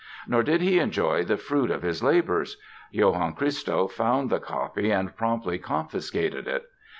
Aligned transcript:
Nor 0.27 0.41
did 0.41 0.61
he 0.61 0.79
enjoy 0.79 1.23
the 1.23 1.37
fruit 1.37 1.69
of 1.69 1.83
his 1.83 2.01
labors. 2.01 2.57
Johann 2.89 3.33
Christoph 3.33 3.93
found 3.93 4.31
the 4.31 4.39
copy 4.39 4.89
and 4.89 5.15
promptly 5.15 5.59
confiscated 5.59 6.47
it. 6.47 6.65